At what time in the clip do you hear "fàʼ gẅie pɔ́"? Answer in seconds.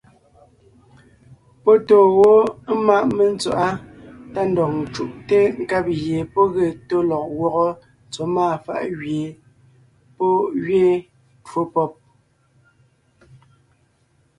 8.65-10.31